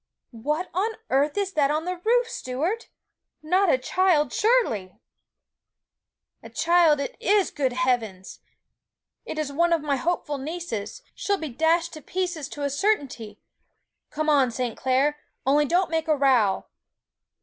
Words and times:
'What 0.31 0.71
on 0.73 0.95
earth 1.11 1.37
is 1.37 1.53
that 1.53 1.69
on 1.69 1.85
the 1.85 1.95
roof, 1.97 2.27
Stuart? 2.27 2.89
Not 3.43 3.69
a 3.71 3.77
child, 3.77 4.33
surely!' 4.33 4.95
'A 6.41 6.49
child 6.49 6.99
it 6.99 7.15
is; 7.19 7.51
good 7.51 7.73
heavens! 7.73 8.39
It's 9.27 9.51
one 9.51 9.71
of 9.71 9.83
my 9.83 9.97
hopeful 9.97 10.39
nieces; 10.39 11.03
she'll 11.13 11.37
be 11.37 11.49
dashed 11.49 11.93
to 11.93 12.01
pieces 12.01 12.49
to 12.49 12.63
a 12.63 12.71
certainty! 12.71 13.41
Come 14.09 14.27
on, 14.27 14.49
St. 14.49 14.75
Clair; 14.75 15.19
only 15.45 15.65
don't 15.65 15.91
make 15.91 16.07
a 16.07 16.17
row!' 16.17 16.65